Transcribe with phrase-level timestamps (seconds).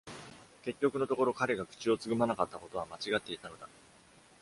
[0.63, 3.69] 結局のところ、彼が口をつぐまなかったことは間違っていたのだ。